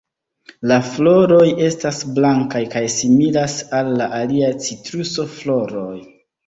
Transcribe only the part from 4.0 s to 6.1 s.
la aliaj "Citruso"-floroj.